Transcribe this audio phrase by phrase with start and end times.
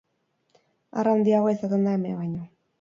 [1.03, 2.45] Arra handiagoa izaten da emea baino.